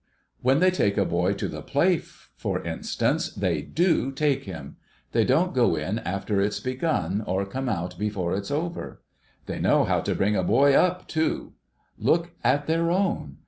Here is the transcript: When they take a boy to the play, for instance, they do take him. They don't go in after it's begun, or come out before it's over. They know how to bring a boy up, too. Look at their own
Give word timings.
When 0.41 0.57
they 0.61 0.71
take 0.71 0.97
a 0.97 1.05
boy 1.05 1.33
to 1.33 1.47
the 1.47 1.61
play, 1.61 1.99
for 1.99 2.63
instance, 2.63 3.29
they 3.31 3.61
do 3.61 4.11
take 4.11 4.45
him. 4.45 4.77
They 5.11 5.23
don't 5.23 5.53
go 5.53 5.75
in 5.75 5.99
after 5.99 6.41
it's 6.41 6.59
begun, 6.59 7.23
or 7.27 7.45
come 7.45 7.69
out 7.69 7.99
before 7.99 8.33
it's 8.33 8.49
over. 8.49 9.03
They 9.45 9.59
know 9.59 9.83
how 9.83 9.99
to 10.01 10.15
bring 10.15 10.35
a 10.35 10.41
boy 10.41 10.73
up, 10.73 11.07
too. 11.07 11.53
Look 11.99 12.31
at 12.43 12.65
their 12.65 12.89
own 12.89 13.37